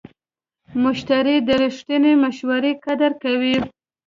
[0.83, 3.55] مشتری د رښتینې مشورې قدر کوي.